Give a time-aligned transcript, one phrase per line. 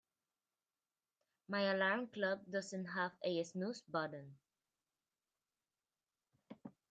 [1.47, 4.33] My alarm clock doesn't have a snooze button.